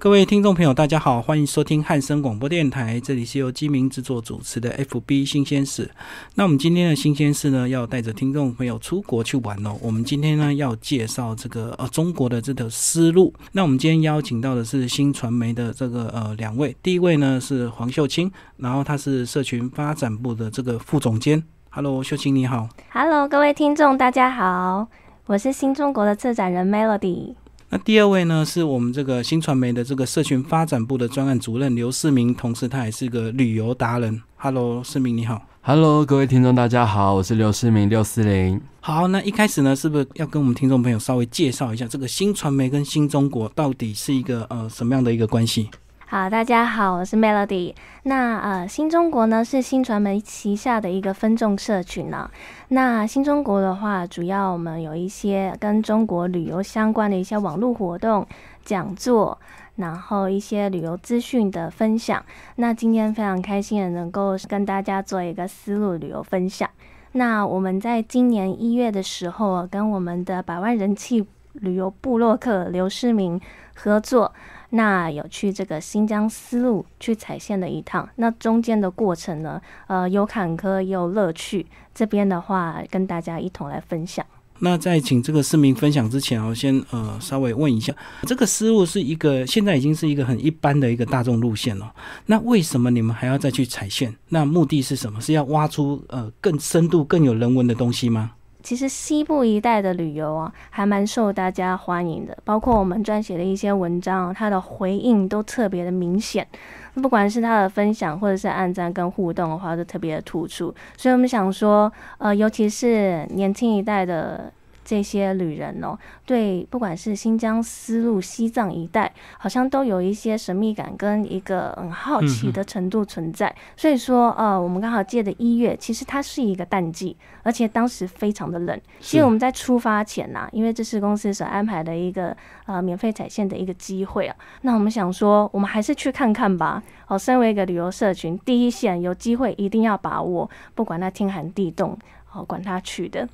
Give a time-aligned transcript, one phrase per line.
[0.00, 5.90] 各位听众朋友，大家好，欢迎收听汉声广播电台，这里是由基民制作主持的 FB 新鲜事。
[6.36, 9.76] 那我们今天的新鲜事呢，要带着听众朋友出国去玩哦。
[9.82, 13.30] 我们今天呢，要介绍这个呃中国的这条丝路。
[13.52, 21.42] 那我们今天邀请到的是新传媒的这个呃两位，第一位呢是黄秀清，然后他是社群发展部的这个副总监。
[21.68, 22.66] Hello，秀清你好。
[22.90, 24.88] Hello，各位听众大家好，
[25.26, 27.34] 我是新中国的策展人 Melody。
[27.72, 34.20] 那第二位呢，是我们这个新传媒的这个社群发展部的专案主任刘世明，同时他也是个旅游达人。
[34.34, 35.40] Hello，世明你好。
[35.62, 38.60] Hello，各位听众大家好，我是刘世明六四零。
[38.80, 45.70] 好，那一开始呢，是不是要跟我们听众朋友稍微介绍一下这个新传媒跟新中国到底是一个呃什么样的一个关系？
[46.10, 47.72] 好，大家好，我是 Melody。
[48.02, 52.28] 那呃，新中国呢是新传媒旗下的一个分众社群呢。
[52.66, 58.26] 那新中国的话，主要我们有一些跟中国旅游相关的一些网络活动、
[58.64, 59.38] 讲座，
[59.76, 62.20] 然后一些旅游资讯的分享。
[62.56, 66.68] 那今天非常开心的能够跟大家做一个思路旅游分享。
[67.12, 73.40] 那我们在今年一月的时候，跟我们的百万人气旅游部落客刘世明
[73.76, 74.32] 合作。
[74.70, 81.66] 那有去这个新疆丝路去踩线的一趟，那中间的过程呢，呃，有坎坷也有乐趣。
[81.92, 84.24] 这边的话，跟大家一同来分享。
[84.62, 91.92] 那在请这个市民分享之前，我先呃稍微问一下，这个丝路是一个现在已经是一个很一般的一个大众路线了。
[92.26, 94.14] 那为什么你们还要再去踩线？
[94.28, 95.20] 那目的是什么？
[95.20, 98.32] 是要挖出呃更深度、更有人文的东西吗？
[98.62, 102.36] 其实西部一带的旅游啊，还蛮受大家欢迎的。
[102.44, 106.46] 包括我们撰写的一些文章，它的回应都特别的明显。
[106.94, 110.74] 不管是他的分享，或者是按赞跟互动的话，都特别的突出。
[110.96, 114.52] 所以我们想说，呃，尤其是年轻一代的。
[114.90, 115.96] 这些旅人哦，
[116.26, 123.54] 对，不管是新疆丝路、西藏一带，好像都有一些神秘感跟一个很好奇的程度存在。
[123.76, 128.80] 所以说，呃，我们刚好借的一月，其实它是一个淡季，而且当时非常的冷。
[128.98, 132.36] 其实我们在出发前呐，因为这是公司所安排的一个
[132.66, 136.82] 呃免费踩线的一个机会啊，那我们想说，我们还是去看看吧。
[137.06, 141.96] 哦，身为一个旅游社群，第一线有机会一定要把握，不管它天寒地冻，
[142.32, 143.28] 哦，管它去的。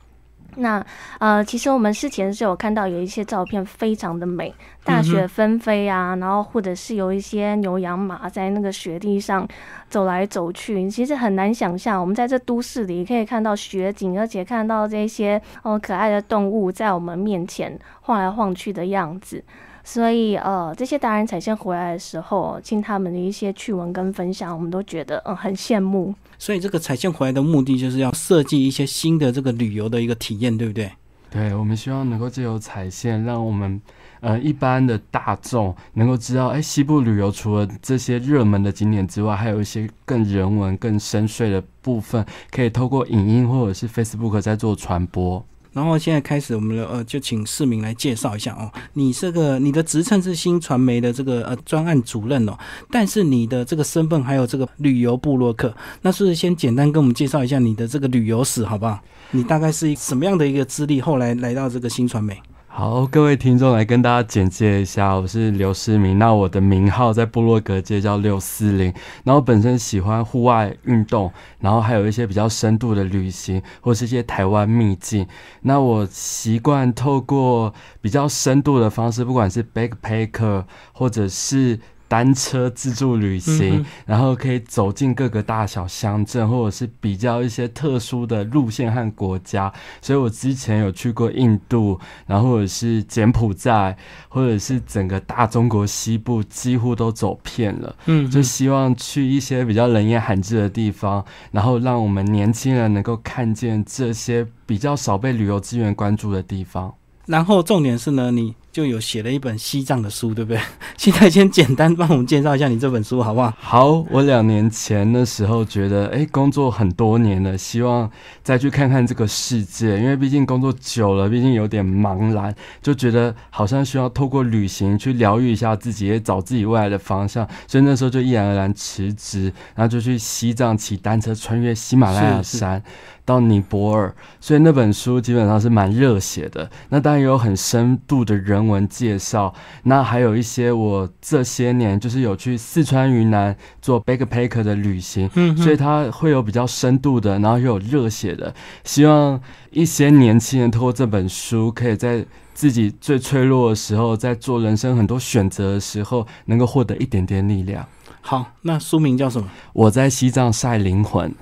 [0.56, 0.84] 那
[1.18, 9.46] 呃，其实我们事前是有看到有一些照片非常的美，大雪纷飞啊，然后或者是有一些牛羊马在那个雪地上
[9.88, 19.44] 走来走去，其实很难想象，我们在这都市里可以看到雪景，而且看到这些哦可爱的动物在我们面前晃来晃去的样子。
[19.88, 26.12] 所以，呃，这些达人彩线回来的时候，听他们的一些趣闻跟分享，我们都觉得，嗯，很羡慕。
[26.38, 30.90] 所以，这个彩线回来的目的，就是要设计一些新的这个旅游的一个体验，对不对？
[31.30, 33.80] 对，我们希望能够借由彩线，让我们，
[34.20, 45.44] 呃，一般的大众能够知道，哎，西部旅游除了这些热门的景点之外，还有一些更人文、更深邃的部分，可以透过影音或者是 Facebook 在做传播。
[45.76, 48.72] 然后现在开始，我们呃，就请市民来介绍一下哦。
[48.94, 52.56] 你这个你的职称是新传媒的这个呃专案主任哦，
[52.90, 58.98] 但是你的这个身份还有这个旅游部落客，那是先简单跟我们介绍一下你的这个旅游史好不好？
[59.32, 62.40] 你大概是什么样的一个资历，后来来到这个新传媒？
[62.78, 66.18] 好，各位听众来跟大家简介一下，我是刘思明。
[66.18, 68.92] 那我的名号在部落格界叫六四零。
[69.24, 75.26] 然后本身喜欢户外运动，然后还有一些比较深度的旅行，或是一些台湾秘境。
[75.62, 77.72] 那我习惯透过
[78.02, 81.80] 比较深度的方式，不管是 backpacker 或者是。
[82.08, 89.72] 单车自助旅行，然后可以走进各个大小乡镇，或者是比较一些特殊的路线和国家。
[90.00, 93.96] 所以我之前有去过印度，然后或者是柬埔寨，
[94.28, 97.96] 或者是整个大中国西部，几乎都走遍了。
[98.06, 106.94] 嗯，就希望去一些比较人烟罕至的地方，然后让我们年轻人能够看见这些比较少被旅游资源关注的地方。
[107.26, 108.54] 然后重点是呢，你。
[108.76, 110.60] 就有写了一本西藏的书，对不对？
[110.98, 113.50] 现在先简单帮我们介绍一下你这本书，好不好？
[113.58, 118.10] 好，我两年前的时候觉得，哎，工作很多年了，希望
[118.42, 127.48] 再去看看这个世界，因为毕竟工作久了，毕竟有点茫然，就觉得好像需要透过旅行去疗愈一下自己，也找自己未来的方向。
[127.66, 132.82] 所以那时候就毅然而然辞职，然后就去西藏骑单车穿越喜马拉雅山。
[133.26, 136.70] 到尼泊尔，所以那本书基本上是蛮热血的。
[136.88, 139.52] 那当然也有很深度的人文介绍，
[139.82, 148.54] 那还有一些我这些年就是有去四川、云南做 backpacker 的旅行，嗯所以它会有比较深度的，然后又有热血的。
[148.84, 149.38] 希望
[149.70, 152.24] 一些年轻人通过这本书，可以在
[152.54, 157.84] 自己最脆弱的时候，在做人生很多选择的时候，能够获得一点点力量。
[158.20, 159.48] 好，那书名叫什么？
[159.72, 161.34] 我在西藏晒灵魂。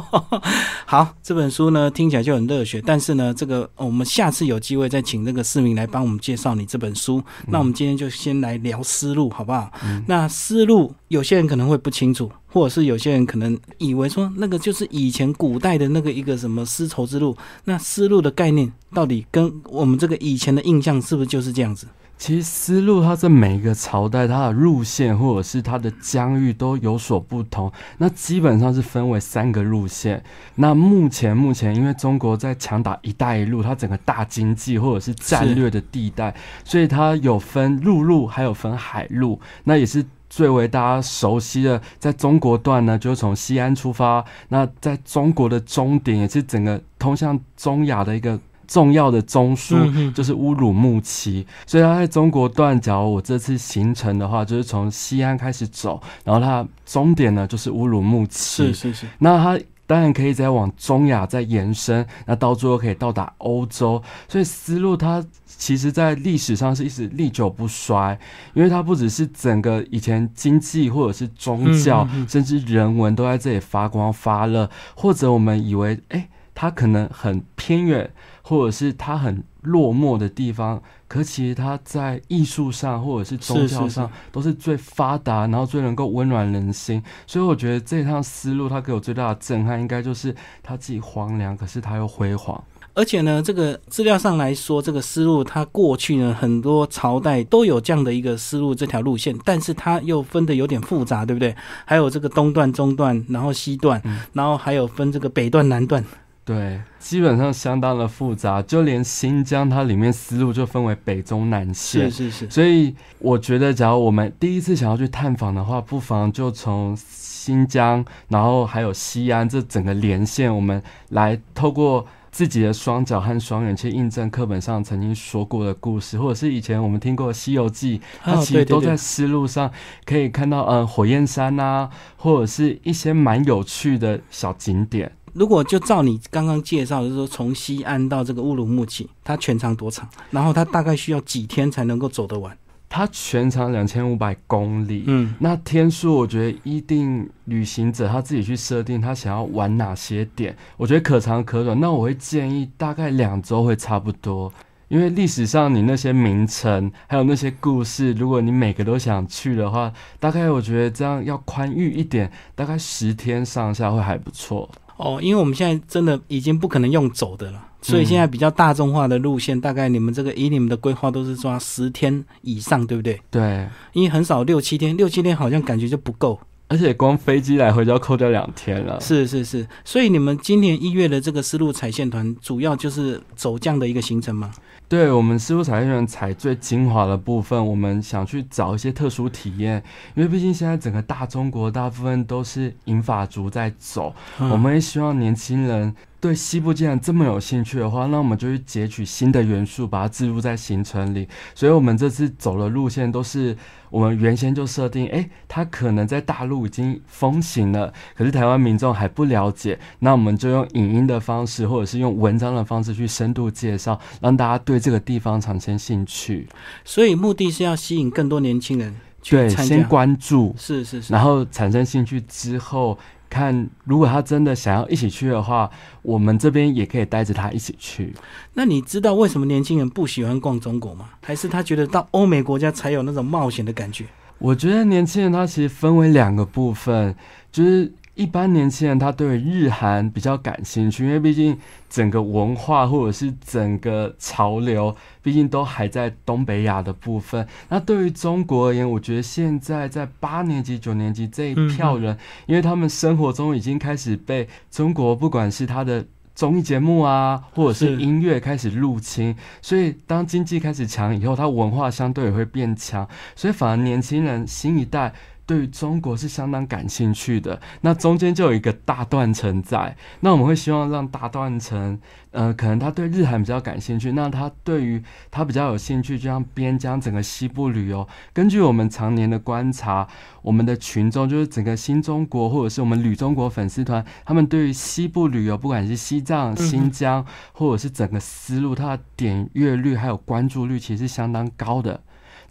[0.86, 7.22] 好，这本书呢听起来就很热血，但是呢，这个、哦我们下次有机会再请这个市民来帮我们介绍你这本书。
[7.48, 9.70] 那我们今天就先来聊思路，好不好？
[10.06, 17.36] 那思路有些人可能会不清楚，或者是有些人可能以为说那个就是以前古代的那个一个什么丝绸之路。
[17.64, 21.86] 那丝路的概念到底跟我们这个以前的印象是不是就是这样子？
[22.22, 27.72] 其实丝路它在每一个朝代，它的路线或者是它的疆域都有所不同。
[27.98, 30.22] 那基本上是分为三个路线。
[30.54, 36.32] 那目前目前，因为中国在强打“一带一路”，它整个大经济或者是战略的地带，
[36.62, 39.40] 所以它有分陆路，还有分海路。
[39.64, 44.24] 那也是最为大家熟悉的，在中国段呢，就是从西安出发。
[44.50, 48.38] 那在中国的终点，也是整个通向中亚的一个。
[48.72, 58.72] 重要的中枢嗯就是乌鲁木齐，所以它在中国断脚我这次行程的话，就是从西安开始走，然后它终点呢就是乌鲁木齐。
[58.72, 64.02] 是是是，那它当然可以再往中亚再延伸，那到最后可以到达欧洲。
[64.26, 68.18] 所以丝路它其实在历史上是一直历久不衰，
[68.54, 76.26] 因为它不只是整个以前经济或者是宗教，嗯嗯嗯甚至人文都在这里发光发热，或者我们以为哎。
[76.54, 78.08] 它可能很偏远，
[78.52, 80.78] 或者是他很落寞的地方，
[81.08, 87.02] 可其实他在艺术上或者是宗教上都是最发达，然后最能够温暖人心。
[87.26, 92.62] 所以我觉得这趟思路他给我最大的震撼，应该就是它既荒凉，可是他又辉煌。
[92.92, 101.56] 而且呢，这个资料上来说，这个思路它过去呢很多朝代都有这样的一个思路这条路线，但是它又分的有点复杂，对不对？
[101.86, 106.04] 还有这个东段、中段，然后西段，嗯然后还有分这个北段、南段。
[106.44, 112.10] 对，基本上相当的复杂，就连新疆它里面丝路就分为北中南线。
[112.10, 129.70] 是是是，所以我觉得，假如我们第一次想要去探访的话，不妨就从新疆，然后还有西安这整个连线，我们来透过自己的双脚和双眼去印证课本上曾经说过的故事，或者是以前我们听过《西游记》，它哦其实都在思路上
[130.04, 135.12] 可以看到，嗯，火焰山啊，或者是一些蛮有趣的小景点。
[135.32, 140.08] 如果就照你刚刚介绍，就是说从西安到这个乌鲁木齐，它全长多长？
[140.30, 142.56] 然后它大概需要几天才能够走得完？
[142.88, 151.80] 它全长两千五百公里，嗯，那天数我觉得一定旅行者他自己去设定他想要玩哪些点，我觉得可长可短。
[151.80, 154.52] 那我会建议大概两周会差不多，
[154.88, 159.90] 因为历史上你那些名城还有那些故事，如果你每个都想去的话，
[160.20, 164.68] 大概我觉得这样要宽裕一点，大概十天上下会还不错。
[165.02, 173.20] 哦，因为我们现在真的已经不可能用走的了，所以现在比较大众化的路线，大概你们这个以你们的规划都是抓十天以上，对不对？
[173.30, 176.38] 对，因为很少六七天，六七天好像感觉就不够。
[176.68, 178.98] 而且光飞机来回就要扣掉两天了。
[178.98, 184.50] 是是是，所以你们今年一月的这个丝路踩线团，主要就是走这样的一个行程吗？
[184.92, 189.82] 对我们丝路采线采最精华的部分，我们想去找一些特殊体验，
[190.14, 194.50] 因为毕竟现在整个大中国大部分都是银发族在走，嗯。
[194.50, 201.26] 我们也希望年轻人对西部既然这么有兴趣的话，那我们就去截取新的元素，把它置入在行程里。
[201.54, 203.56] 所以，我们这次走的路线都是
[203.90, 216.46] 我们原先就设定，哎，它可能在大陆已经风行了，可是台湾民众还不了解，那我们就用影音的方式，或者是用文章的方式去深度介绍，让大家对这个地方产生兴趣。
[216.84, 219.76] 所以目的是要吸引更多年轻人去对，参加。
[219.76, 222.98] 先关注，是是是，然后产生兴趣之后，
[223.30, 225.70] 看如果他真的想要一起去的话，
[226.02, 228.12] 我们这边也可以带着他一起去。
[228.54, 231.08] 那你知道为什么年轻人不喜欢逛中国吗？
[231.22, 234.04] 还是他觉得到欧美国家才有那种冒险的感觉？
[234.38, 237.14] 我觉得年轻人他其实分为两个部分，
[237.52, 247.46] 就是一般年轻人他对日韩比较感兴趣，因为毕竟整个文化或者是整个潮流，毕竟都还在东北亚的部分。
[247.68, 252.16] 那对于中国而言，我觉得现在在八年级、九年级这一票人，
[252.46, 256.04] 因为他们生活中已经开始被中国不管是他的。
[256.34, 265.12] 综艺节目啊，或者是是音乐开始入侵，所以当经济开始强以后，它文化相对也会变强，所以反而年轻人新一代
[265.46, 267.60] 对于中国是相当感兴趣的。
[267.80, 271.98] 那中间就有一个大断层在，那我们会希望让大断层，
[272.30, 278.06] 呃，可能他对日韩比较感兴趣，那他对于他比较有兴趣，就像边疆整个西部旅游。
[278.32, 280.06] 根据我们常年的观察，
[280.42, 292.00] 我们的群众就是整个新中国或者是我们旅中国粉丝团，他们对于西部旅游，不管是西藏、新疆，或者是整个丝路，它的点阅率还有关注率其实相当高的。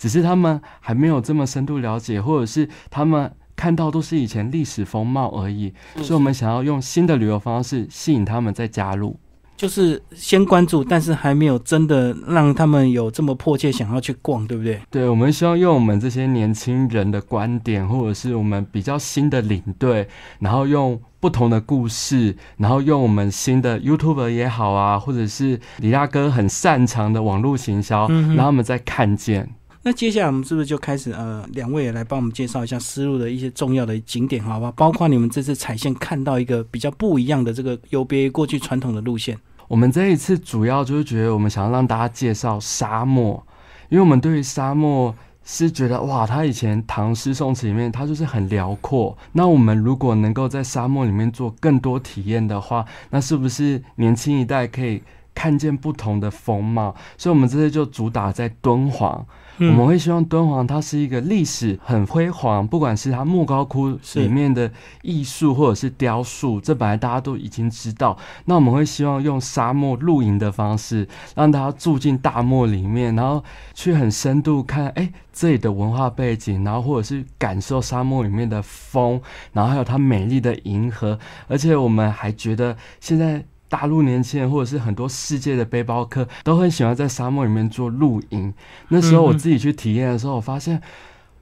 [0.01, 9.15] 只是他们还没有这么深度了解，或者是他们看到都是以前历史风貌而已，所以我们想要用新的旅游方式吸引他们再加入，
[9.55, 14.81] 就是先关注，但是还没有真的让他们有这么迫切想要去逛，对不对？
[14.89, 20.07] 对，我们希望用我们这些年轻人的观点，或者是我们比较新的领队，
[20.39, 29.47] 然后用不同的故事，然后用我们新的 YouTuber 也好啊，或者是李大哥很擅长的网络行销，让他们再看见。
[29.83, 34.71] 那接下来我们是不是就开始呃，两位也来帮我们介绍一下丝路的一些重要的景点，好吧？
[34.75, 39.35] 包括你们这次踩线看到一个比较不一样的这个有别于过去传统的路线。
[39.67, 43.43] 我们这一次主要就是觉得我们想要让大家介绍沙漠，
[43.89, 49.17] 因为我们对于沙漠是觉得哇，它以前唐诗宋词里面它就是很辽阔。
[49.31, 55.01] 那我们如果能够在沙漠里面做更多体验的话，那是不是年轻一代可以
[55.33, 56.95] 看见不同的风貌？
[57.17, 59.25] 所以我们这次就主打在敦煌。
[59.59, 64.71] 我们会希望敦煌它是一个历史很辉煌，不管是它莫高窟里面的
[65.03, 68.17] 艺术或者是雕塑，这本来大家都已经知道。
[68.45, 73.43] 那我们会希望用沙漠露营的方式，让大家住进大漠里面，然后
[73.75, 79.21] 去很深度看，哎，这里的文化背景，然后或者是感受沙漠里面的风，
[79.53, 81.19] 然后还有它美丽的银河。
[81.47, 83.45] 而且我们还觉得现在。
[83.71, 88.53] 大陆年轻人或者是很多世界的背包客都很喜欢在沙漠里面做露营。
[88.89, 90.81] 那时候我自己去体验的时候，我发现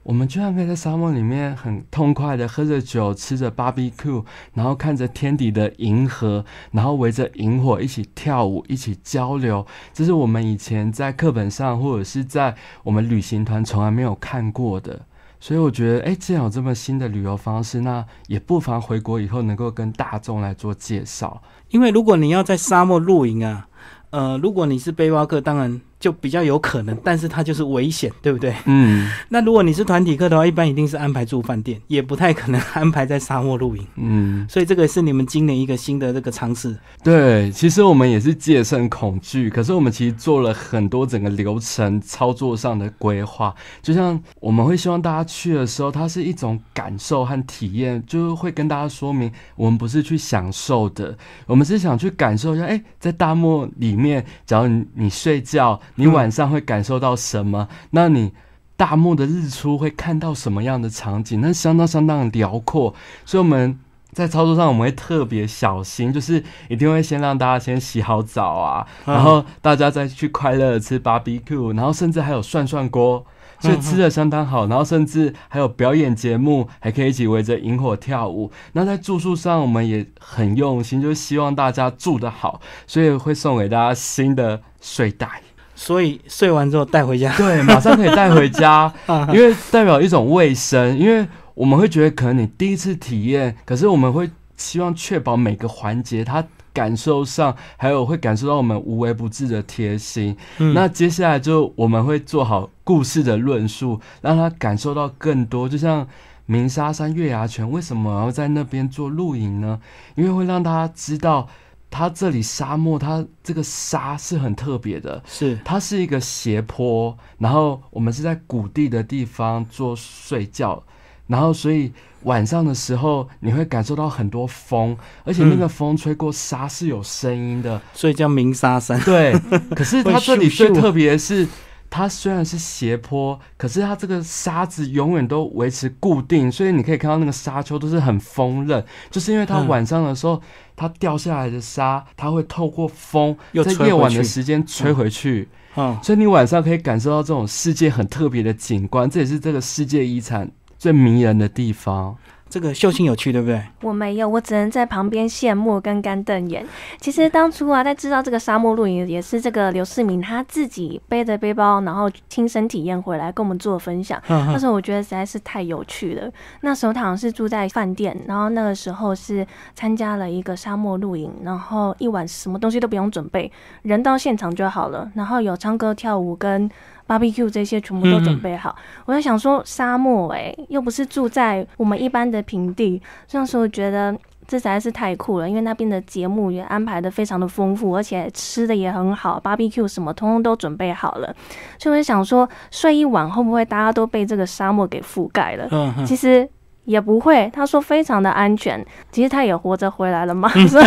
[0.04, 9.66] 我们居然可以在沙漠里面很痛快的喝着酒，吃着 barbecue，然后看着天底的银河，然后围着萤火一起跳舞，一起交流。
[9.92, 15.04] 这是我们以前在课本上或者是在我们旅行团从来没有看过的。
[15.40, 21.42] 所以我觉得，哎，既然有这么新的旅游方式，那也不妨回国以后能够跟大众来做介绍。
[21.70, 23.66] 因为如果你要在沙漠露营啊，
[24.10, 25.80] 呃，如果你是背包客，当然。
[26.00, 28.54] 就比较有可能，但是它就是危险，对不对？
[28.64, 29.12] 嗯。
[29.28, 33.86] 那如果你是团体课的话，一般一定是安排住饭店，也不太可能安排在沙漠露营。
[33.96, 34.46] 嗯。
[34.48, 36.74] 所以这个是你们今年一个新的这个尝试。
[37.04, 43.54] 对，其实我们也是戒慎恐惧，可是我们其实做了很多整个流程操作上的规划。
[43.82, 51.14] 就像我们会希望大家去的时候，它是一种感受和体验，就会跟大家说明，我们不是去享受的，
[51.46, 52.64] 我们是想去感受一下。
[52.64, 55.78] 哎，在大漠里面，假如你你睡觉。
[56.00, 57.68] 你晚上会感受到什么？
[57.90, 58.32] 那你
[58.76, 61.40] 大漠的日出会看到什么样的场景？
[61.40, 63.78] 那相当相当辽阔，所以我们
[64.12, 73.24] 在操作上我们会特别小心，就是一定会先让大家先洗好澡啊，然后大家再去快乐的吃 barbecue，然后甚至还有涮涮锅。
[73.62, 78.50] 所以吃的相当好，然后甚至还有表演节目，还可以一起围着萤火跳舞。
[78.72, 85.42] 那在住宿上，我们也很用心，就是希望大家住得好，所以会送给大家新的睡袋。
[85.82, 88.92] 所以睡完之后带回家，对，马上可以带回家，
[89.32, 90.98] 因为代表一种卫生。
[90.98, 96.44] 因为我们会觉得，可能你第一次体验，可是我们会希望确保每个环节它。
[96.72, 100.36] 感受上，还有会感受到我们无微不至的贴心。
[100.72, 105.68] 那接下来就我们会做好故事的论述，让他感受到更多。
[105.68, 106.06] 就像
[106.46, 109.80] 鸣沙山月牙泉为什么要在那边做露营呢？
[110.14, 111.48] 因为会让大家知道，
[111.90, 120.82] 它这里沙漠，它这个沙是很特别的，是它是一个斜坡，然后我们是在谷地的地方做睡觉。
[121.26, 121.92] 然后，所以
[122.24, 129.00] 晚上的时候你会感受到很多风，而且那个风吹过沙是有声音的，所以叫鸣沙山。
[129.02, 129.32] 对，
[129.76, 131.46] 可是它这里最特别的是，
[131.90, 140.40] 它虽然是斜坡，可是它这个沙子永远都维持固定，所以你可以看到那个沙丘都是很丰润，就是因为它晚上的时候，
[140.76, 150.50] 它掉下来的沙，它会透过风在夜晚的时间吹回去，嗯，所以你晚上可以感受到这种世界很特别的景观，这也是这个世界遗产。
[150.78, 152.16] 最迷人的地方。
[152.50, 153.62] 这个秀清有趣，对不对？
[153.82, 156.66] 我没有，我只能在旁边羡慕跟干瞪眼。
[156.98, 164.20] 其实当初啊，在知道这个沙漠露营也是这个刘世明他自己背着背包，然后亲身体验回来跟我们做分享。
[164.26, 166.28] 那时候我觉得实在是太有趣了。
[166.62, 173.50] 那时候他好像是住在饭店，然后那个时候是参加了一个沙漠露营，然后一晚什么东西都不用准备，
[173.82, 175.08] 人到现场就好了。
[175.14, 176.68] 然后有唱歌跳舞跟。
[177.10, 178.76] Barbecue 这些全部都准备好。
[179.04, 183.02] 我在想说，沙漠哎，又不是住在我们一般的平地，
[183.32, 191.34] 那时候觉得这实在是太酷了，因为那边的节目也安排的非常的丰富，而且吃的也很好，barbecue 什么通通都准备好了。
[191.78, 195.66] 就会想说，睡一晚会不会大家都被这个沙漠给覆盖了？
[195.72, 196.48] 嗯其实。
[196.90, 198.84] 也不会，他说非常的安全。
[199.12, 200.86] 其实他也活着回来了嘛， 所以，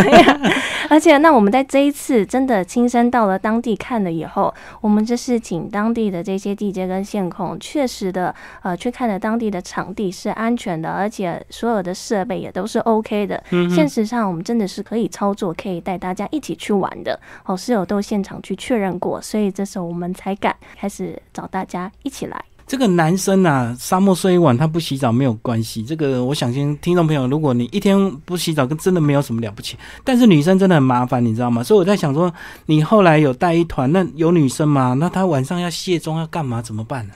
[0.90, 13.42] 而且那我们在这一次真的亲身到了当地看了以后，我们就是请当地的这些地接跟线控，确实的呃去看了当地的场地是安全的，而且所有的设备也都是 OK 的。
[13.74, 17.18] 现实上我们真的是可以操作，可以带大家一起去玩的。
[17.46, 22.44] 哦，室友都现场去确认过，所以这时候我们才敢开始找大家一起来。
[22.66, 25.84] 这个男生啊，沙漠睡一晚，他不洗澡没有关系。
[25.84, 29.78] 这个我想先听众朋友，如果你一天不洗澡，跟真的没有什么了不起。
[30.04, 31.64] 但是女生真的很麻烦，你知道吗？
[31.64, 32.34] 所以我在想说，
[32.66, 34.96] 你后来有带一团，那有女生吗？
[35.00, 36.62] 那她晚上要卸妆要干嘛？
[36.62, 37.14] 怎么办呢？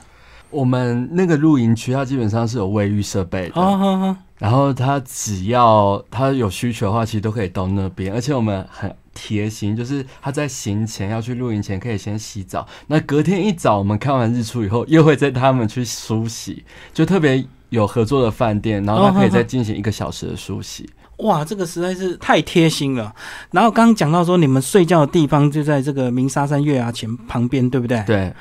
[0.50, 4.16] 我们那个露营区，它基本上是有卫浴设备的。
[4.38, 8.14] 然后他只要他有需求的话，其实都可以到那边。
[8.14, 12.64] 而且我们很贴心，就是他在行前要去露营前，可以先洗澡。
[12.86, 20.88] 那隔天一早，我们看完日出以后，又会带他们去梳洗，就特别有合作的饭店，然后他可以再进行一个小时的梳洗。
[21.16, 23.12] 哇，这个实在是太贴心了。
[23.50, 28.00] 然后刚刚讲到说，你们睡觉的地方就在这个鸣沙山月牙泉旁边，对不对？。
[28.06, 28.32] 对，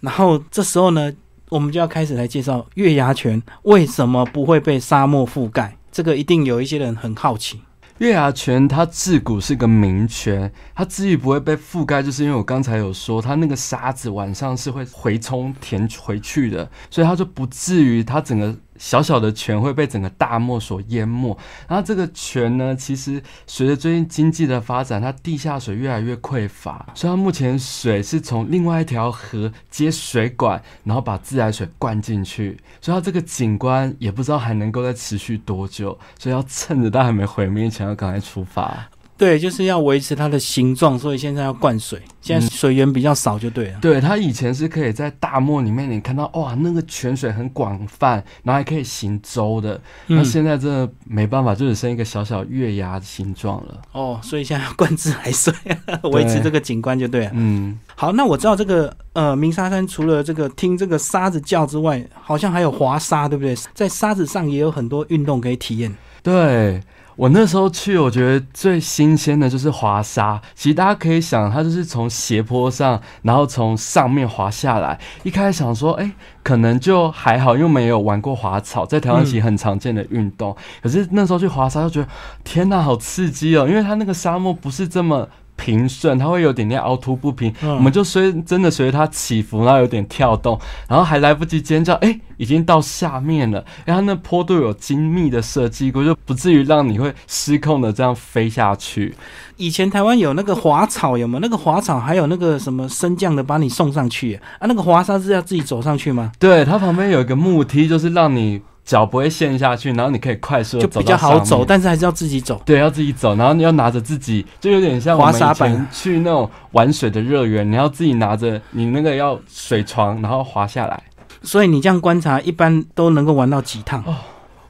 [0.00, 1.10] 然后这时候呢，
[1.48, 5.74] 我们就要开始来介绍月牙泉为什么不会被沙漠覆盖。
[5.90, 7.62] 这个一定有一些人很好奇。
[7.98, 21.36] 月牙泉它自古是个名泉，它之于不会被覆盖，就是因为我刚才有说，它那个沙子晚上是会回冲填回去的，所以它就不至于它整个小小的泉会被整个大漠所淹没。
[21.66, 38.88] 然后这个泉呢，其实随着最近经济的发展，它地下水越来越匮乏，所以它目前水是从另外一条河接水管，然后把自来水灌进去，所以它这个景观也不知道还能够再持续多久，所以要趁着它还没毁灭前要赶快出发。
[39.18, 42.00] 对，就是要维持它的形状，所以现在要灌水。
[42.20, 43.78] 现在水源比较少，就对了。
[43.80, 49.80] 对，它以前是可以在大漠里面，你看到哇，那个泉水很广泛，然后还可以行舟的。
[50.06, 53.80] 那嗯现在真的没办法，就只剩一个小小月牙的形状了。
[53.92, 55.52] 哦，所以现在要灌自来水，
[56.12, 57.32] 维持这个景观就对了。
[57.34, 63.56] 嗯，好，那我知道这个呃，鸣沙山除了这个听这个沙子叫之外，好像还有滑沙，对不对？
[63.74, 65.92] 在沙子上也有很多运动可以体验。
[66.22, 66.80] 对。
[67.18, 70.40] 我那时候去，我觉得最新鲜的就是滑沙。
[70.54, 74.96] 其实大家可以想，它就是从斜坡上，然后从上面滑下来。
[75.24, 76.12] 一开始想说，哎、
[76.44, 80.56] 可能就还好，因为没有玩过滑草，在台湾其实很常见的运动。
[80.80, 82.08] 可是那时候去滑沙，就觉得
[82.44, 83.66] 天呐，好刺激哦！
[83.68, 85.28] 因为它那个沙漠不是这么
[85.58, 87.52] 平顺，它会有点点凹凸不平。
[87.60, 93.62] 嗯我们就随真的随着它起伏，然后有点跳动，然后还来不及尖叫，哎、已经到下面了。
[93.84, 99.14] 然后那坡度有精密的设计过，就不至于让你会失控的这样飞下去。
[99.56, 101.40] 以前台湾有那个滑草，有没有？
[101.40, 104.66] 那个滑草还有那个什么升降的，把你送上去啊？
[104.66, 106.32] 那个滑沙是要自己走上去吗？
[106.38, 112.58] 对，它旁边有一个木梯，就是让你脚不会陷下去，然后你可以快速地就比较好走，但是还是要自己走。
[112.64, 121.02] 对，要自己走，然后你要拿着自己，就有点像我们以滑沙板前去那种玩水的乐园，你要自己拿着你那个要水床，然后滑下来。
[121.42, 124.02] 所以你这样观察，一般都能够玩到几趟？
[124.06, 124.16] 哦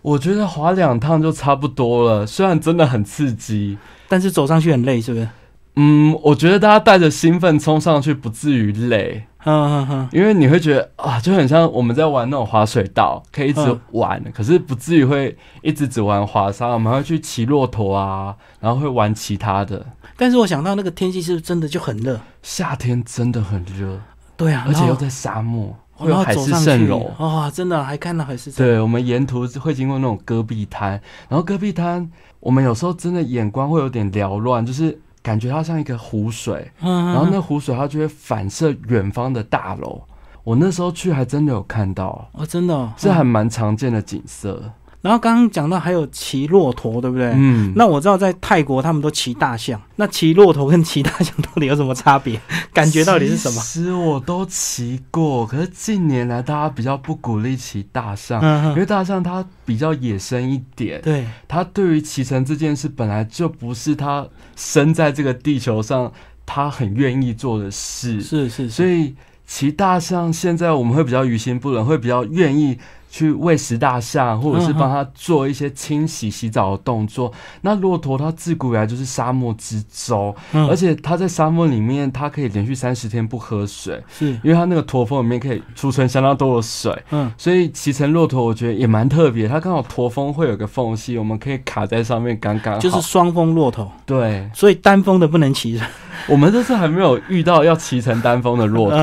[0.03, 3.79] 我觉得滑两趟就差不多了，虽然真的很刺激。
[4.09, 5.29] 但是走上去很累，是不是？
[5.77, 10.09] 嗯，我觉得大家带着兴奋冲上去，不至于累，嗯嗯嗯。
[10.13, 16.69] 因为你会觉得啊，就很像我们在玩那种滑水道，可以一直嗯玩，可是不至于会一直只玩滑沙。
[16.69, 19.85] 我们会去骑骆驼啊，然后会玩其他的。
[20.17, 22.21] 但是我想到那个天气是不是真的就很热？
[22.43, 24.01] 夏天真的很热，
[24.37, 27.11] 对啊，而且又在沙漠，会有海市蜃楼。
[27.19, 28.69] 哇，真的还看到海市蜃楼。
[28.69, 40.01] 对，我们沿途会经过那种戈壁滩，然后戈壁滩，我们有时候真的眼光会有点缭乱，就是感觉它像一个湖水，嗯，然后那湖水它就会反射远方的大楼。
[40.45, 44.73] 我那时候去还真的有看到，哦，真的、哦，这还蛮常见的景色。
[45.01, 47.33] 然后刚刚讲到还有骑骆驼，对不对？
[47.37, 52.41] 嗯，那我知道在泰国他们都骑大象，那骑骆驼跟骑大象到底有什么差别？
[52.75, 53.61] 感觉到底是什么？
[53.61, 61.01] 其实我都骑过，可是近年来大家比较不鼓励骑大象，因为大象它比较野生一点。
[61.01, 66.13] 对，它对于骑乘这件事本来就不是它生在这个地球上
[66.45, 69.15] 它很愿意做的事，是是是，所以
[69.47, 72.77] 骑大象现在我们会比较于心不忍，会比较愿意
[73.11, 77.33] 去喂食大象，或者是帮它做一些清洗、洗澡的动作。
[77.63, 86.97] 那骆驼它自古以来就是沙漠之舟，而且它在沙漠里面，它可以连续三十天不喝水，是因为它那个驼峰里面可以储存相当多的水。
[87.11, 89.49] 嗯，所以骑乘骆驼，我觉得也蛮特别。
[89.49, 92.81] 它刚好驼峰会有个缝隙，我们可以卡在上面，刚刚好。
[92.81, 95.81] 就是双峰骆驼，对，所以单峰的不能骑。
[96.27, 98.99] 我们这次还没有遇到要骑乘单峰的骆驼，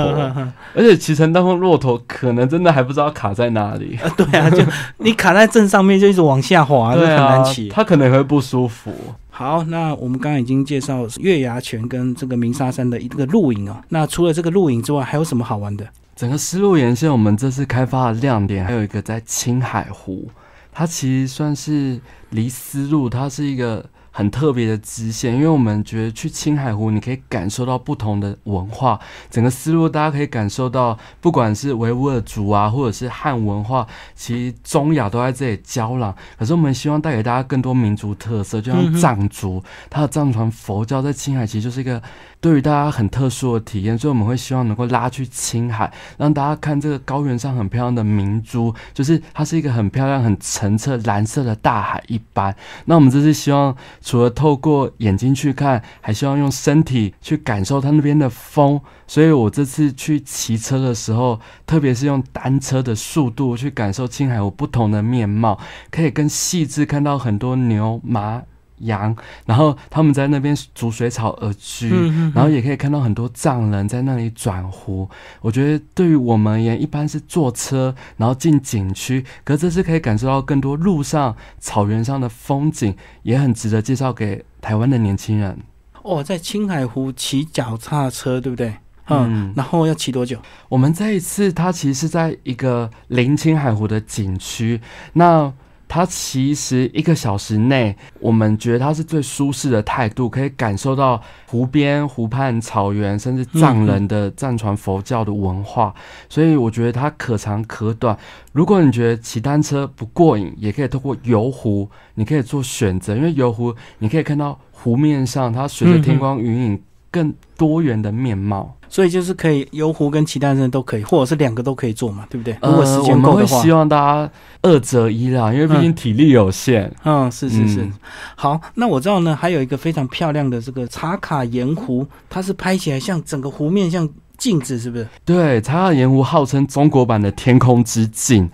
[0.73, 3.97] 而且骑乘单峰骆驼可能真的还不知道卡在哪里。
[4.17, 4.63] 对啊，就
[4.97, 7.69] 你卡在正上面，就一直往下滑，就很难骑。
[7.69, 8.93] 它可能会不舒服。
[9.29, 13.77] 好，那我们刚刚已经介绍月牙泉跟这个鸣沙山的一个露营哦。
[13.89, 15.85] 那除了这个露营之外，还有什么好玩的？
[16.15, 20.29] 整个丝路沿线，我们这次开发的亮点还有一个在青海湖，
[20.71, 21.99] 它其实算是
[22.29, 23.85] 离丝路，它是一个。
[24.17, 28.97] 很特别的支线，因为我们觉得去青海湖，你可以感受到不同的文化，
[29.29, 36.13] 整个思路大家可以感受到，不管是维吾尔族啊，或者是汉文化，其实中亚都在这里交壤。
[36.39, 42.01] 可是我们希望带给大家更多民族特色，就像藏族，它的藏传佛教在青海其实就是一个。
[42.45, 52.55] 对于大家很特殊的体验，所以我们会希望能够拉去青海，让大家看这个高原上很漂亮的明珠，就是它是一个很漂亮、很澄澈蓝色的大海一般。
[52.85, 58.79] 那我们这次希望除了透过眼睛去看，还希望用身体去感受它那边的风。
[59.07, 68.43] 所以我这次去骑车的时候，特别是用单车的速度去感受青海湖不同的面貌，可以更细致看到很多牛马。
[68.79, 71.89] 羊，然后他们在那边逐水草而居，
[72.33, 75.09] 然后也可以看到很多藏人在那里转湖。
[75.41, 85.57] 我觉得对于我们而言，一般是坐车，然后进景区，可是这次可以感受到更多路上草原上的风景，也很值得介绍给台湾的年轻人。
[86.01, 88.73] 哦，在青海湖骑脚踏车，对不对？
[89.07, 90.39] 嗯，然后要骑多久？
[90.67, 94.81] 我们这一次，它其实是在一个临青海湖的景区，
[95.13, 95.53] 那。
[95.95, 105.95] 它其实一个小时内，我们觉得它是最舒适的态度，可以感受到湖边、湖畔、草原，甚至藏人的藏传佛教的文化。
[106.27, 108.17] 所以我觉得它可长可短。
[108.51, 116.81] 如果你觉得骑单车不过瘾，也可以透过游湖，你可以做选择，因为游湖你可以看到湖面上它随着天光云影
[117.15, 118.75] 更多元的面貌。
[118.89, 122.55] 所以就是可以游湖跟其他人都可以，或者是两个都可以做嘛，对不对？
[122.61, 126.93] 如果时间够的话，希望大家二择一啦，因为毕竟体力有限。
[127.03, 127.89] 嗯，是是是。
[128.35, 135.07] 好，那我知道呢，还有一个非常漂亮的这个茶卡盐湖，它是拍起来像整个湖面像镜子，是不是？
[135.25, 138.49] 对，茶卡盐湖号称中国版的天空之镜，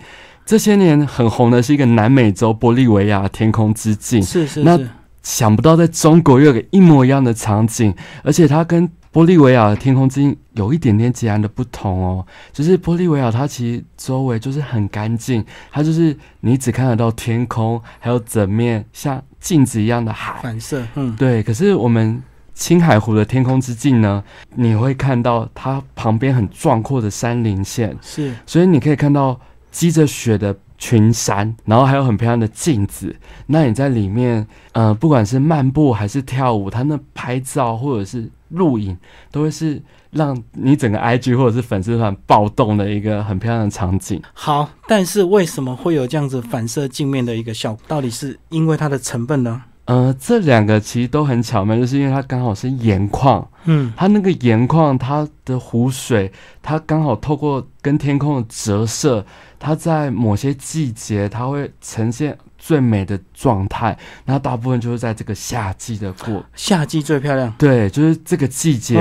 [0.46, 4.22] 这些年很红的是一个南美洲玻利维亚天空之镜。
[4.22, 4.88] 是是是。
[5.22, 12.26] 想不到在中国又有个一模一样的场景，而且它跟玻利维亚的天空之镜有一点点截然的不同哦。
[12.52, 20.82] 就是玻利维亚它其实周围就是很干净，它就是你只看得到天空，还有整面像镜子一样的海反射。
[20.94, 21.42] 嗯，对。
[21.42, 22.22] 可是我们
[22.54, 24.24] 青海湖的天空之镜呢，
[24.56, 30.56] 你会看到它旁边很壮阔的山林线，是，所以你可以看到积着雪的。
[30.82, 33.14] 群山，然后还有很漂亮的镜子。
[33.46, 38.98] 那你在里面，呃，不管是漫步还是跳舞，它那拍照或者是录影，
[39.30, 44.20] 都会是让你整个 IG 或者是粉丝团暴动的一个很漂亮的场景。
[44.34, 47.84] 好，但是为什么会有这样子反射镜面的一个效果？
[47.86, 49.62] 到底是因为它的成分呢？
[49.84, 59.24] 呃，这两个其实都很巧妙，就是因为它刚好是盐矿，嗯，它那个盐矿，它的湖水，它刚好透过跟天空的折射，
[59.58, 63.96] 它在某些季节，它会呈现最美的状态。
[64.24, 69.00] 那大部分就是在这个夏季的过，夏季最漂亮，对，就是这个季节。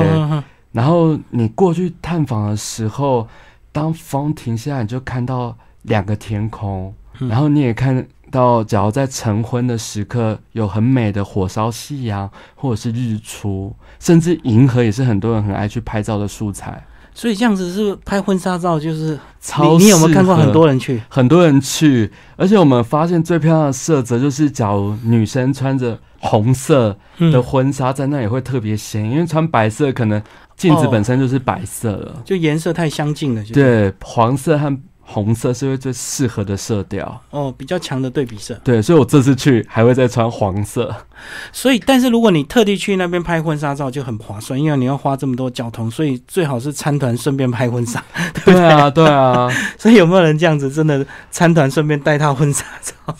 [0.71, 3.27] 然后你过去探访的时候，
[3.71, 8.07] 当风停下来，你就看到两个天空，然后你也看。
[8.31, 16.83] 到，假如在晨昏的时刻，有很美的火烧夕阳，或者是日出，甚至银河，也是很多人很爱去拍照的素材。
[17.13, 19.77] 所以这样子是拍婚纱照，就是超。
[19.77, 20.99] 你有没有看过很多人去？
[21.07, 30.19] 很多人去，而且我们发现最漂亮的色泽就是，假如女生穿着红色的婚纱，在那里会特别显眼，因为穿白色可能
[30.55, 33.43] 镜子本身就是白色了，就颜色太相近了。
[33.53, 34.75] 对，黄色和。
[35.11, 38.57] 红色是会最适合的色调哦，比较强的对比色。
[38.63, 40.95] 对，所以我这次去还会再穿黄色。
[41.51, 48.03] 所以，但是如果你特地去那边拍婚纱照就很划算，因为你要花这么多交通，所以最好是参团顺便拍婚纱。
[48.45, 49.47] 对啊，对啊。
[49.77, 53.15] 所以有没有人这样子真的参团顺便带套婚纱照？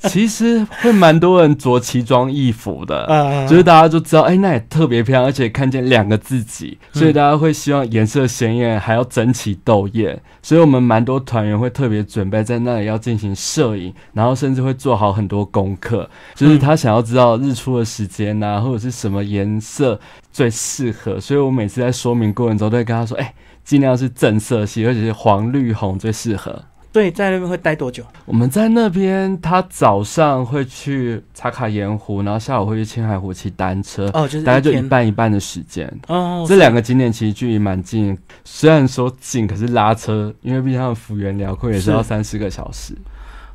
[0.08, 10.20] 其实会蛮多人着奇装异服的，就是大家就知道，哎，那也特别漂亮，而且看见两个自己，所以大家会希望颜色鲜艳，还要争奇斗艳。
[10.42, 11.19] 所以我们蛮多。
[11.20, 19.98] 团员会特别准备在那里要进行摄影，然后甚至会做好很多功课，就是他想要知道日出的时间呐，或者是什么颜色
[20.32, 21.20] 最适合。
[21.20, 28.04] 所以我每次在说明过程中都会跟他说：“哎，尽量是正色系，而且是黄绿红最适合。”所以在那边会待多久？
[28.26, 34.10] 我们在那边，他早上会去茶卡盐湖，然后下午会去青海湖骑单车。
[34.12, 35.88] 哦，就是大概就一半一半的时间。
[36.08, 42.94] 哦，这两个景点其实距离蛮近，虽然说近，可是拉车，因为毕竟他们幅员辽阔，也是要三四个小时。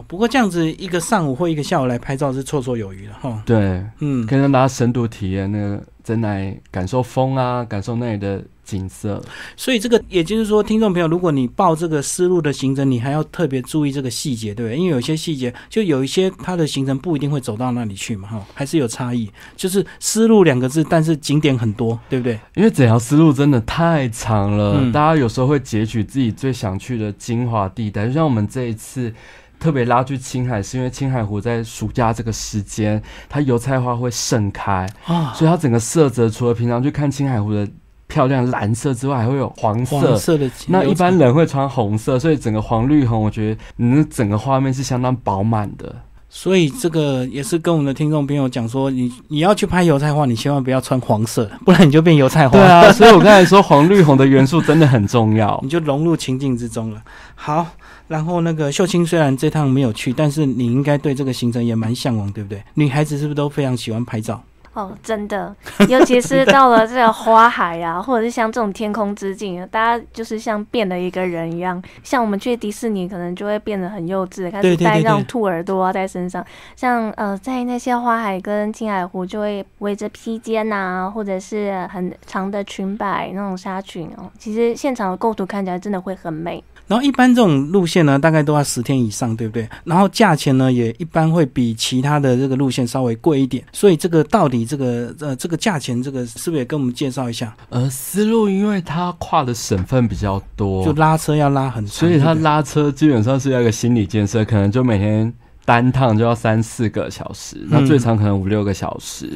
[0.08, 3.42] 不过这样子一个上午或一个下午来拍照是绰绰有余的哈。
[3.46, 8.44] 对，嗯，可以让大家深度体验那个真来感受风啊，感受那里的。
[8.66, 9.22] 景色，
[9.56, 14.76] 所以这个也就是说，听众朋友，如果你报这个丝路的行程，你还要特别注意这个细节，对不对？
[14.76, 19.32] 因为有些细节，就有一些它的行程不一定会走到那里去嘛，哈，还是有差异。
[19.56, 22.40] 就是丝路两个字，但是景点很多，对不对？
[22.56, 29.14] 因为整条丝路真的太长了，大家有时候会截取自己最想去的精华地带，就像我们这一次
[29.60, 37.68] 特别拉去青海，是因为青海湖在暑假这个时间，它油菜花会盛开啊，所以它整个色泽，除了平常去看青海湖的。
[38.08, 40.16] 漂亮蓝色之外，还会有黄色。
[40.16, 45.94] 色的那一般人会穿红色，所以整个黄绿红，我觉得你整个画面是相当饱满的。
[46.30, 52.52] 所以这个也是跟我们的听众朋友讲说，你你要去拍油菜花，你千万不要穿黄色，不然你就变油菜花。
[52.60, 57.02] 对啊，所以我刚才说黄绿红的元素真的很重要， 你就融入情境之中了。
[57.34, 57.66] 好，
[58.08, 62.64] 然后那个秀清虽然这趟没有去，但是你应该对这个行程也蛮向往，对不对？
[62.76, 64.42] 女孩子是不是都非常喜欢拍照？
[64.74, 65.56] 哦，真的，
[65.88, 71.82] 尤其是到了这个花海啊，或者是像这种天空之境，大家就是像变了一个人一样。
[72.04, 76.46] 像我们去迪士尼，可能就会变得很幼稚，开始戴那种兔耳朵啊在身上。
[76.76, 84.30] 像呃，在那些花海跟青海湖，就会围着披肩呐，或者是很长的裙摆那种纱裙哦。
[84.38, 86.62] 其实现场的构图看起来真的会很美。
[86.88, 89.68] 然后一般这种路线呢，大概都要十天以上，对不对？
[89.84, 93.64] 然后价钱呢，也一般会比其他的这个路线稍微贵一点。
[93.72, 97.56] 所以这个到底这个呃这个价钱，这个是不是也跟我们介绍一下？
[97.70, 105.34] 呃，思路因为它跨的省份比较多，就拉车要拉很长，所以它拉车基本上是要一个心理建设，可能就每天
[105.66, 109.32] 单趟就要三四个小时，那最长可能五六个小时。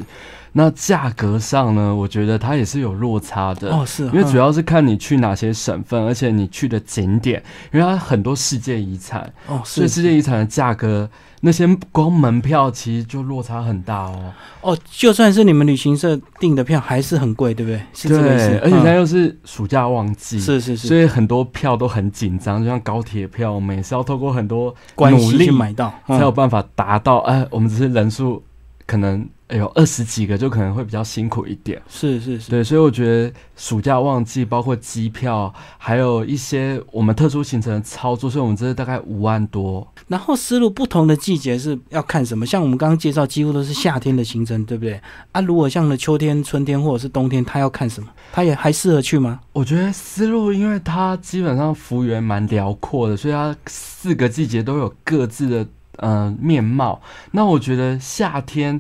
[0.54, 1.94] 那价格上呢？
[1.94, 11.08] 我觉得它也是有落差的哦，是，因为主要是看你去哪些省份，而且你去的景点，因为它很多世界遗产哦，所以世界遗产的价格，
[11.42, 14.34] 那些光门票其实就落差很大哦。
[14.62, 17.80] 哦，就算是你们旅行社订的票，还是很贵，对不对？
[17.94, 18.60] 是这个意思。
[18.64, 27.20] 而且它又是暑假旺季，是是是，所以很多票都很紧张，就像高铁票，我们也是要透过很多努力买到，才有办法达到。
[27.20, 28.44] 哎，我们只是人数
[28.88, 29.30] 可能。
[29.50, 31.82] 哎呦，二十几个就可能会比较辛苦一点。
[31.90, 39.88] 是是是，对，所以我觉得暑假旺季，包括机票，还有一些我们特殊行程的操作，所以我们这是大概五万多。
[40.08, 42.46] 然后思路不同的季节是要看什么？
[42.46, 45.02] 像我们刚刚介绍，几乎都是夏天的行程，对不对？
[45.32, 48.10] 啊，如果像呢秋天、春天或者是冬天，他要看什么？
[48.32, 49.40] 他也还适合去吗？
[49.52, 57.02] 我觉得思路，因为它基本上幅员蛮辽阔的，所以它四个季节都有各自的呃面貌。
[57.32, 58.80] 那我觉得夏天。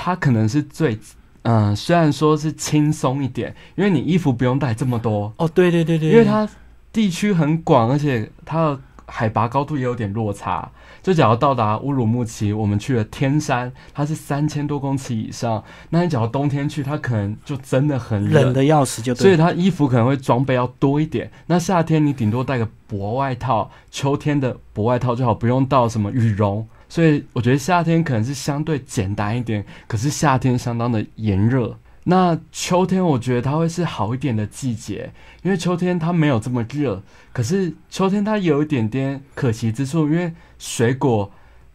[0.00, 0.96] 它可能是最，
[1.42, 5.32] 嗯，虽然说是轻松一点，因为你衣服不用带这么多。
[5.36, 6.48] 哦，对对对对，因为它
[6.92, 10.70] 地区很广，而且它的海拔高度也有点落差。
[11.02, 15.64] 就假如到达乌鲁木齐，我们去了天山，它是三千多公尺以上。
[15.90, 21.30] 那你假如冬天去，它可能就真的很冷的要死，就所以它衣服可能会装备要多一点。
[21.46, 26.66] 那夏天你顶多带个薄外套，秋天的薄外套最好，不用到什么羽绒。
[26.88, 31.76] 所以我觉得夏天可能是相对简单一点，可是夏天相当的炎热。
[32.04, 37.02] 那秋天我觉得它会是好一点的季节，因为秋天它没有这么热，
[37.34, 41.30] 可是秋天它有一点点可惜之处，因为水果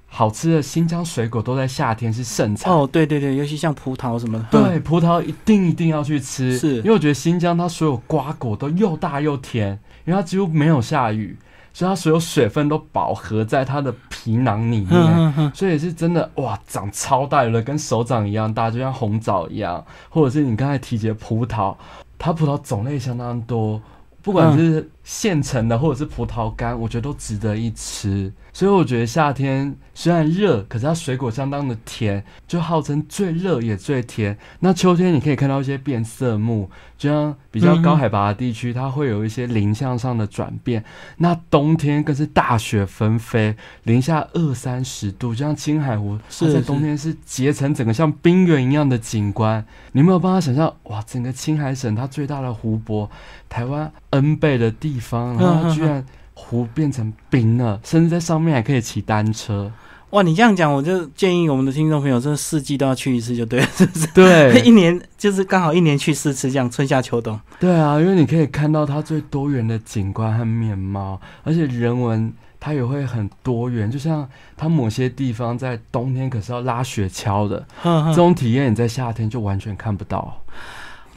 [0.07, 2.73] 好吃的新疆水果都在夏天是盛产。
[2.73, 4.45] 哦，对对对，尤其像葡萄什么的。
[4.49, 11.37] 对，葡萄一定一定要去吃，是因为我觉得新疆它所有瓜果都又大又甜，因为它几乎没有下雨。
[11.73, 21.75] 所以它所有水分都饱和在它的皮囊里面，所以是真的哇，长超大了，跟手掌一样大，就像红枣一样，或者是你刚才提及的葡萄，
[22.19, 23.81] 它葡萄种类相当多，
[24.21, 28.31] 不管是现成的或者是葡萄干，我觉得都值得一吃。
[28.55, 34.37] 所以我觉得夏天虽然热，可是它水果相当的甜，就号称最热也最甜。
[34.59, 40.85] 那秋天你可以看到一些变色木，就像比较高海拔的地区，它会有一些林向上的转变。
[41.17, 49.65] 那冬天更是大雪纷飞，零下二三十度，就像青海湖，它在冬天是结成整个像冰原一样的景观。
[49.93, 53.09] 你没有办法想象，哇，整个青海省它最大的湖泊，
[53.49, 56.05] 台湾 N 倍的地方，然后居然。
[56.35, 59.71] 湖变成冰了，甚至在上面还可以骑单车。
[60.09, 64.07] 哇，你这样讲，我就建议我们的听众朋友，这四季都要去一次就对了，是不是？
[64.07, 67.39] 对， 一年就是刚好一年去四次，这样春夏秋冬。
[67.59, 73.89] 对啊，因为你可以看到它最多元的景观和面貌，而且人文它也会很多元。
[73.89, 74.27] 就像
[74.57, 80.35] 它某些地方在冬天可是要拉雪橇的，这种体验你在夏天就完全看不到。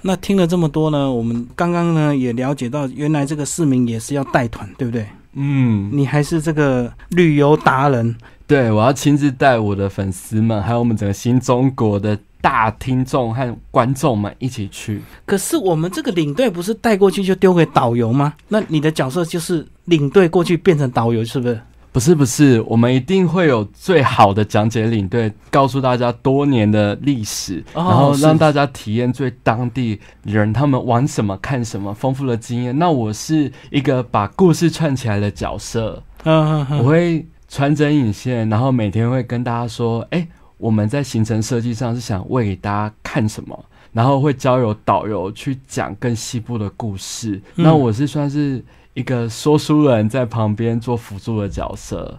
[0.07, 5.05] 那听了这么多呢，我们刚刚呢也了解到，原来这个市民也是要带团，对不对？
[5.33, 8.17] 嗯，你还是这个旅游达人。
[8.47, 15.03] 对，我要亲自带我的粉丝们，还有我们整个新中国的大听众和观众们一起去。
[15.27, 18.33] 可是我们这个领队不是带过去就丢给导游吗？
[18.47, 21.61] 那你的角色就是领队过去变成导游，是不是？
[21.97, 32.79] 不是，不是，我们一定会有最好的讲解领队，告诉大家多年的历史，然后让大家体验最当地人他们玩什么、看什么，丰富的经验。
[32.79, 37.27] 那我是一个把故事串起来的角色，我会。
[37.49, 40.27] 穿针引线，然后每天会跟大家说：“哎，
[40.59, 47.41] 我们在行程设计上是想喂给大家看什么，然后会交由导游去讲更细部的故事。
[47.55, 48.63] 那我是算是
[48.97, 52.19] 一个说书人，在旁边做辅助的角色。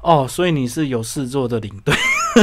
[0.00, 1.94] 哦，所以你是有事做的领队。”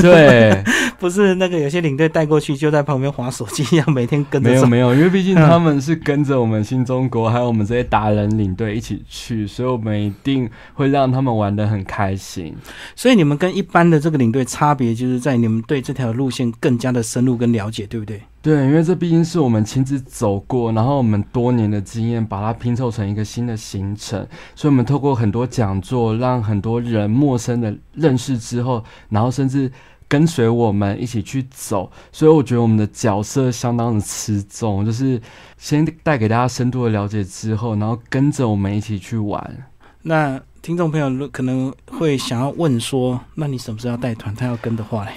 [0.02, 0.64] 对，
[1.00, 4.50] 不是那个有些领队带过去就在旁边划手机一样，每天跟着。
[4.50, 12.56] 没有没有，因为毕竟他们是跟着我们新中国，还有我们这些达人领队一起去，所以我们一定会让他们玩的很开心。
[12.96, 18.22] 所以你们跟一般的这个领队差别，就是在你们对这条路线更加的深入跟了解，对不对？
[18.42, 29.72] 对，因为这毕竟是我们亲自走过，然后我们多年的经验把它拼凑成一个新的行程，所以我们透过很多讲座，让很多人陌生的认识之后，然后甚至
[30.08, 35.22] 跟随我们一起去走，所以我觉得我们的角色相当的吃重，就是
[35.60, 39.70] 先带给大家深度的了解之后，然后跟着我们一起去玩。
[40.02, 44.34] 那听众朋友可能会想要问说，那你什么时候要带团？
[44.34, 45.12] 他要跟的话嘞？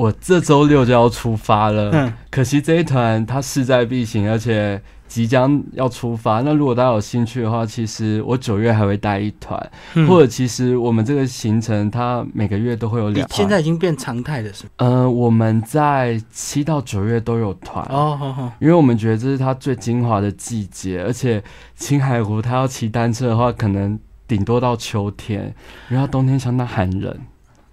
[0.00, 6.40] 我这周六就要出发了，可惜这一团它势在必行，而且即将要出发。
[6.40, 9.70] 那如果大家有兴趣的话，其实我九月还会带一团，
[10.08, 14.70] 或者其实我们这个行程它每个月都会有两团，现在已经变常态了，是吗？
[14.76, 21.42] 呃，我们在七到九月都有团哦，好好，因为我们觉得这是它最精华的季节，而且
[21.76, 25.54] 青海湖它要骑单车的话，可能顶多到秋天，
[25.88, 27.14] 然后冬天相当寒冷。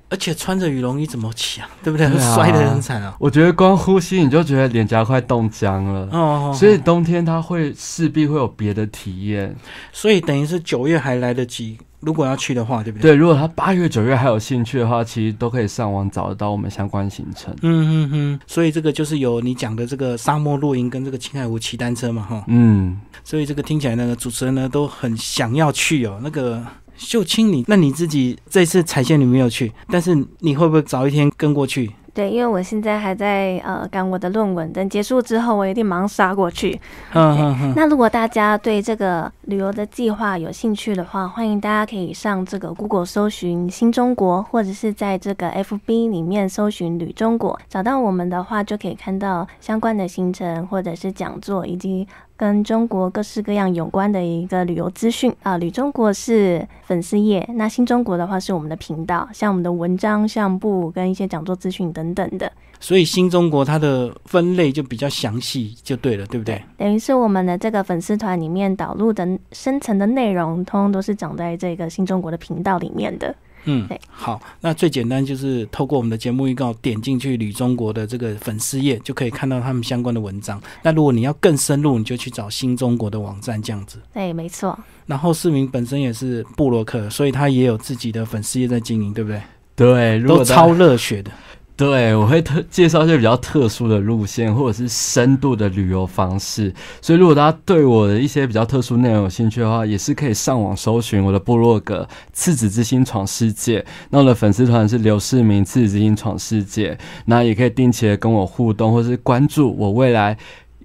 [0.09, 1.69] 而且穿着羽绒衣怎么骑啊？
[1.83, 2.07] 对不对？
[2.17, 3.13] 摔得很惨啊！
[3.19, 6.07] 我觉得光呼吸你就觉得脸颊快冻僵了。
[6.11, 9.53] 哦，所以冬天它会势必会有别的体验。
[9.91, 13.11] 所以等于是九月还来得及，如果要去的话，对不对？
[13.11, 17.53] 对，如果他八月、九月还有兴趣的话，其实都可以上网找得到我们相关行程。
[17.61, 18.39] 嗯嗯嗯。
[18.47, 22.43] 所以这个就是有你讲的这个沙漠露营跟这个青海湖骑单车嘛，哈。
[22.47, 22.97] 嗯。
[23.25, 26.63] 所以这个听起来呢，主持人呢都很想要去哦，那个。
[26.97, 31.91] 秀清，你那你自己这次彩线你没有去，但是你会不会早一天跟过去？
[32.13, 36.81] 对，因为我现在还在呃赶我的论文，等结束之后，我一定马上杀过去。
[37.13, 37.73] 嗯嗯嗯。
[37.75, 52.07] 那如果大家对这个旅游的计划有兴趣的话，欢迎大家可以上这个 Google 搜寻新中国，或者是在这个 FB 里面搜寻旅中国，找到我们的话，就可以看到相关的行程或者是讲座以及。
[52.37, 62.49] 跟中国各式各样有关的一个旅游资讯啊，旅中国是粉丝页，那新中国的话是我们的频道，像我们的文章、相簿跟一些讲座资讯等等的。
[62.79, 66.61] 所以新中国它的分类就比较详细，就对了，对不对？
[66.77, 73.35] 等于是我们的这个粉丝团里面导入的深层的内容，通通都是长在这个新中国的频道里面的。
[73.69, 80.61] 嗯，好，那最简单就是透过我们的节目预告点进去旅中国的这个粉丝页，就可以看到他们相关的文章。
[80.81, 83.99] 那如果你要更深入，你就去找新中国的网站这样子。
[84.13, 84.77] 对，没错。
[85.05, 89.41] 然后市民本身也是布洛克，所以他也有自己的粉丝页在经营，对不对？
[89.75, 91.29] 对，都超热血的。
[91.77, 96.73] 对，我会特介绍一些比较特殊的路线，或者是深度的旅游方式。
[97.03, 103.85] 所以，如果大家对我的一些比较特殊内容有兴趣的话，也是可以上网搜寻我的部落格“赤子之心闯世界”。
[104.09, 106.97] 那我的粉丝团是刘世明“赤子之心闯世界”。
[107.25, 110.35] 那也可以定期的跟我互动，或是关注我未来。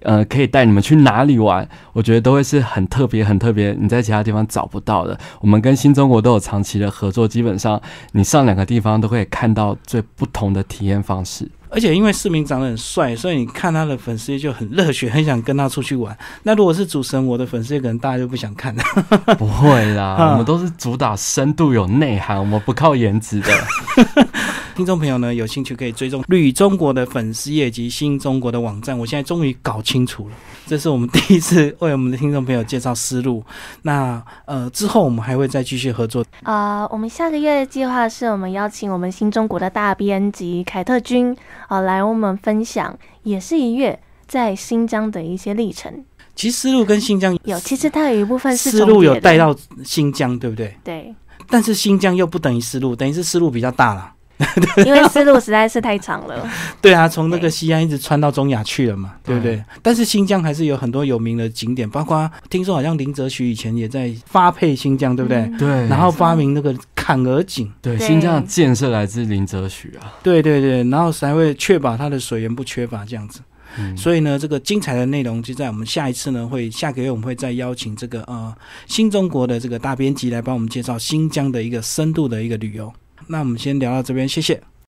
[0.03, 1.67] 呃，可以带你们去哪里玩？
[1.93, 5.17] 我觉得都会是很特别、很特别，你在其他地方找不到的。
[5.41, 11.49] 我们跟新中国都有长期的合作，基本上你上两个地方都可以看到最不同的体验方式。
[11.69, 16.15] 而且因为市民长得很帅，所以你看他的粉丝就很热血，很想跟他出去玩。
[16.43, 18.83] 那如果是主持人，我的粉丝可能大家就不想看了。
[19.39, 23.49] 不会啦，我们都是主打深度有内涵，我们不靠颜值的。
[24.75, 28.97] 听众朋友呢有兴趣可以追踪绿中国的粉丝页及新中国的网站。
[28.97, 33.43] 我现在终于搞清楚了，这是我们第一次为我们的听众朋友介绍思路。
[33.83, 36.25] 那呃之后我们还会再继续合作。
[36.43, 41.35] 呃，我们下个月的计划是我们邀请我们新中国的大编辑凯特君
[41.67, 46.03] 啊来我们分享，也是一月在新疆的一些历程。
[46.35, 49.55] 其实思路跟新疆有，其实它有一部分是丝路有带到
[49.85, 50.75] 新疆，对不对？
[50.83, 51.13] 对。
[51.47, 54.11] 但是新疆又不等于思路，等于是思路比较大了。
[54.85, 56.49] 因为丝路实在是太长了。
[56.81, 59.63] 对啊，从那个西安一直穿到中亚去了嘛，对不对？
[59.81, 65.51] 但是新疆还是有很多有名的景点，包括听说好像林则徐以前也在发配新疆，对不对？
[65.57, 65.87] 对。
[65.87, 67.71] 然后发明那个坎儿井。
[67.81, 70.13] 对，新疆的建设来自林则徐啊。
[70.23, 73.41] 对对对，然后才会确保它的水源不缺乏这样子。
[73.97, 78.53] 所以呢，这个精彩的内容就在我们下一次呢，会下个月我们会再邀请这个呃
[78.85, 82.93] 新中国的这个大编辑来帮我们介绍新疆的一个深度的一个旅游。
[83.27, 84.61] 那我们先聊到这边，谢谢。